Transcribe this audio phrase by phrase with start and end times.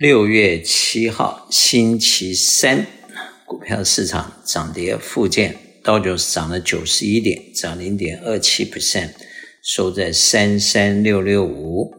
[0.00, 2.86] 六月七号星期三，
[3.44, 9.10] 股票市场涨跌互见，道琼斯涨了九十一点，涨零点二七 percent，
[9.62, 11.92] 收在三三六六五。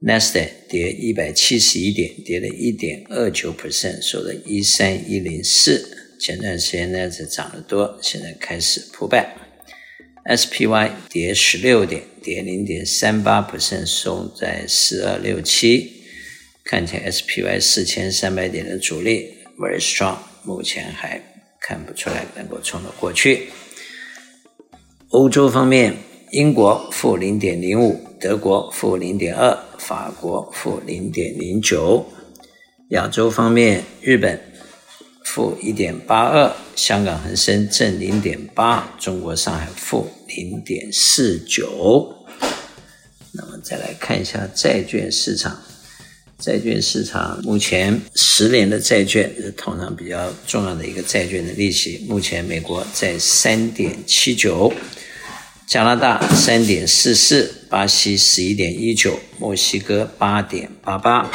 [0.00, 5.96] 纳斯达克跌一百七十一点，跌了一点二九 percent，收在一三一零四。
[6.20, 9.34] 前段时间呢是涨得多，现在开始破败。
[10.26, 16.03] SPY 跌十六点，跌零点三八 percent，收在四二六七。
[16.64, 21.20] 看起来 SPY 四千三百点的阻力 very strong，目前还
[21.60, 23.50] 看不出来能够冲得过去。
[25.10, 25.94] 欧洲方面，
[26.32, 32.06] 英国负零点零五，德国负零点二，法国负零点零九。
[32.90, 34.40] 亚洲方面，日本
[35.24, 42.26] 负一点八二，香港恒生正零点八，中国上海负零点四九。
[43.32, 45.62] 那么再来看一下债券市场。
[46.44, 52.04] 债券市场目前十年的债券是通常比较重要的一个债券的利息。
[52.06, 54.70] 目前美国在三点七九，
[55.66, 61.30] 加拿大三点四四，巴西十一点一九，墨西哥八点八八。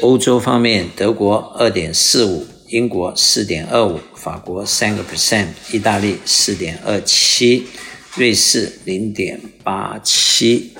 [0.00, 7.64] 欧洲方面，德国二点四五，英国四点二五，法国三个 percent，意大利四点二七，
[8.16, 10.72] 瑞士零点八七。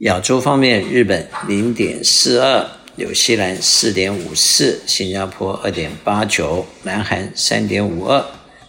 [0.00, 8.24] 亚洲方面，日本零点四二，纽西兰四点五四，新加坡二点八九，南韩三点五二，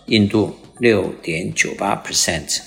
[0.08, 2.59] 印度六点九八 percent。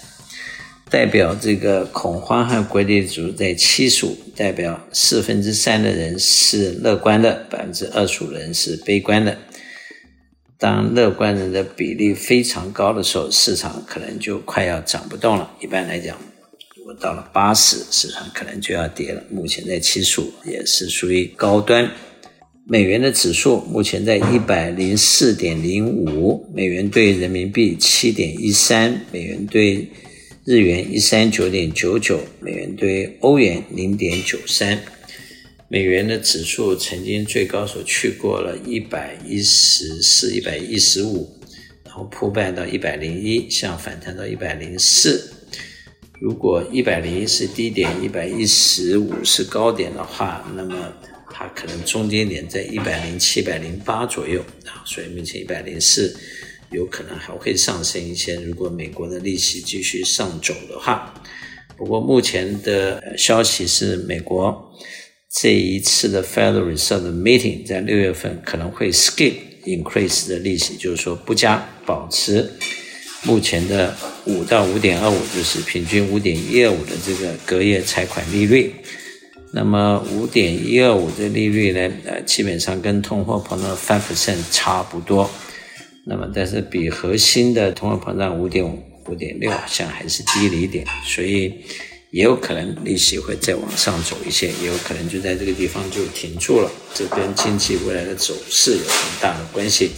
[0.89, 9.37] 代表这个恐慌和国际组在七十五，代表四分之三的人是乐观的，百分之二十五人是悲观的。
[10.57, 15.51] 当乐观人的比例非常高的时候，市场可能就快要涨不动了。
[15.61, 16.17] 一般来讲。
[16.77, 19.23] 如果到了八十，市场可能就要跌了。
[19.31, 21.89] 目前在七十五，也是属于高端。
[22.67, 29.89] 美元的指数目前在一百零四点零五，美元兑人民币七点一三，美元兑
[30.45, 34.77] 日元一三九点九九，美元兑欧元零点九三。
[35.69, 41.39] 美元的指数曾经最高所去过了一百一十四、一百一十五，
[41.85, 45.31] 然后破败到一百零一，向反弹到一百零四。
[46.25, 50.75] 如果一百零一是低点，一百一十五是高点的话，那么
[51.31, 56.17] 它可能中间点在一百零七、一百零八左右啊，所以目前一百零四
[56.71, 58.37] 有可能还会上升一些。
[58.37, 61.13] 如果美国的利息继续上走的话，
[61.77, 64.73] 不过目前的消息是，美国
[65.31, 69.35] 这一次的 Federal Reserve Meeting 在六月份可能会 skip
[69.67, 72.51] increase 的利息，就是说不加，保持。
[73.25, 73.97] 目前的
[74.27, 78.75] 五到五点二五，就是平均五点一二五的这个隔夜拆款利率。
[79.53, 85.31] 那么五点一二五的利率呢，呃，基本上跟通货膨胀的 five percent 差不多。
[86.05, 90.85] 那么，但是比核心的通货膨胀五点五、五点六，好像还是低了一点。
[91.07, 91.55] 所以
[92.11, 96.71] 也有可能利息会再往上走一些，也有可能就在这个地方就停住了。
[96.93, 99.93] 这跟经济未来的走势有很大的关系。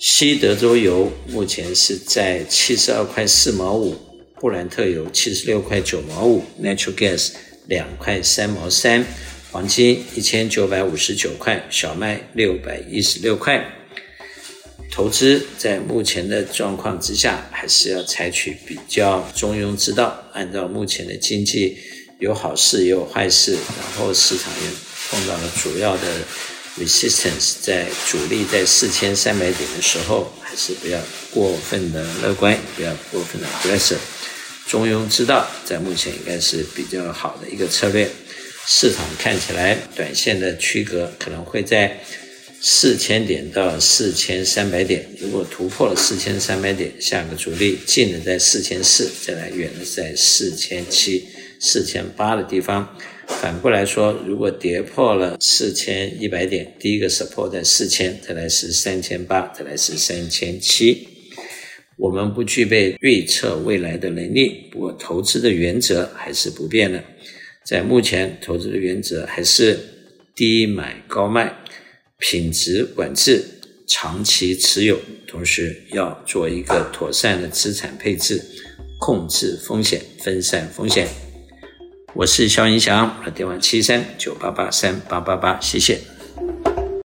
[0.00, 3.94] 西德州油目前是在七十二块四毛五，
[4.40, 7.32] 布兰特油七十六块九毛五，Natural Gas
[7.66, 9.04] 两块三毛三，
[9.50, 13.62] 黄金一千九百五十九块，小麦六百一十六块。
[14.90, 21.76] 投资在目前的状况之下，还是要采取比较中庸之道，按照目前的经济
[22.18, 24.70] 有好事也有坏事，然后市场也
[25.10, 26.00] 碰到了主要的。
[26.80, 30.98] Resistance 在主力在四千三百点的时候，还是不要
[31.30, 33.98] 过分的乐观，不要过分的 aggressive，
[34.66, 38.10] 中庸之道，在目前应该是比较好的一个策略。
[38.66, 42.00] 市场看起来，短线的区隔可能会在
[42.62, 45.06] 四千点到四千三百点。
[45.20, 51.28] 如果突破了四千三百点，下个阻力近的在四千四，再来远的在四千七、
[51.60, 52.96] 四千八的地方。
[53.38, 61.08] 反过来说，如果跌破了四千一百点，第一个 support 在四千，再来是三千八，再来是三千七。
[61.96, 67.02] 我们不具备预测未来的能力，不过投资的原则还是不变的。
[67.64, 69.78] 在目前，投资的原则还是
[70.34, 71.54] 低买高卖，
[72.18, 73.42] 品质管制，
[73.86, 78.42] 长期持有，同时要做一个妥善的资产配置，
[78.98, 81.29] 控制风险，分散风险。
[82.12, 86.00] 我是萧云祥，我的电话七三九八八三八八八，谢谢。